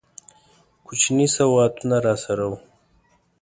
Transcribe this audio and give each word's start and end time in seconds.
کوچني 0.85 1.25
سوغاتونه 1.35 1.97
راسره 2.05 2.45
وه. 2.49 2.59